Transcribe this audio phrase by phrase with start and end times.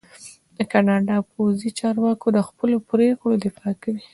[0.57, 4.05] د کاناډا پوځي چارواکي د خپلو پرېکړو دفاع کوي.